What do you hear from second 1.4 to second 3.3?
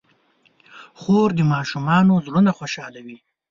ماشومانو زړونه خوشحالوي.